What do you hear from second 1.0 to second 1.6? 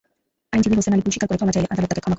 ভুল স্বীকার করে ক্ষমা